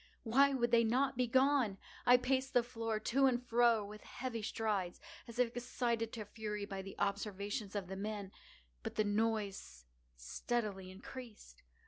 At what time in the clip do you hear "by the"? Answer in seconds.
6.65-6.97